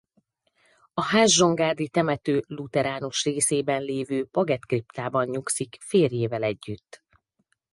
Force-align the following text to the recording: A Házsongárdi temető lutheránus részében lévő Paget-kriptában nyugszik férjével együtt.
A 0.93 1.03
Házsongárdi 1.03 1.89
temető 1.89 2.43
lutheránus 2.47 3.23
részében 3.23 3.81
lévő 3.81 4.25
Paget-kriptában 4.27 5.27
nyugszik 5.27 5.77
férjével 5.81 6.43
együtt. 6.43 7.03